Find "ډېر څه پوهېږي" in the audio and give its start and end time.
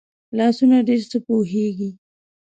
0.87-1.89